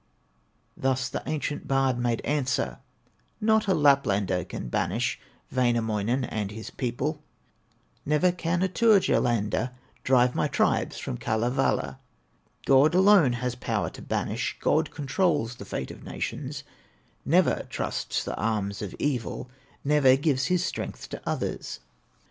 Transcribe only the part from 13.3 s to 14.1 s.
has power to